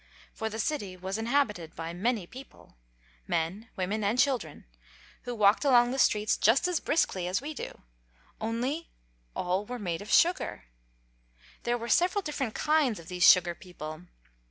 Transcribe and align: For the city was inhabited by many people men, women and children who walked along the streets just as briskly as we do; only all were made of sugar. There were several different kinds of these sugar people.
For 0.33 0.49
the 0.49 0.57
city 0.57 0.97
was 0.97 1.19
inhabited 1.19 1.75
by 1.75 1.93
many 1.93 2.25
people 2.25 2.73
men, 3.27 3.69
women 3.75 4.03
and 4.03 4.17
children 4.17 4.65
who 5.25 5.35
walked 5.35 5.63
along 5.63 5.91
the 5.91 5.99
streets 5.99 6.37
just 6.37 6.67
as 6.67 6.79
briskly 6.79 7.27
as 7.27 7.39
we 7.39 7.53
do; 7.53 7.83
only 8.39 8.89
all 9.35 9.63
were 9.63 9.77
made 9.77 10.01
of 10.01 10.11
sugar. 10.11 10.65
There 11.65 11.77
were 11.77 11.87
several 11.87 12.23
different 12.23 12.55
kinds 12.55 12.99
of 12.99 13.09
these 13.09 13.29
sugar 13.29 13.53
people. 13.53 14.07